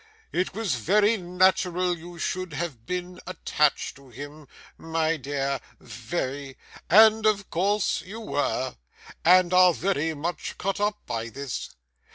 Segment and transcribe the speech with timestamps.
[0.31, 6.57] It was very natural you should have been attached to him, my dear very
[6.89, 8.77] and of course you were,
[9.23, 11.69] and are very much cut up by this.